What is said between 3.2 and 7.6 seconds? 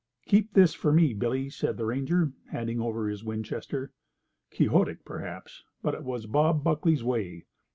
Winchester. Quixotic, perhaps, but it was Bob Buckley's way.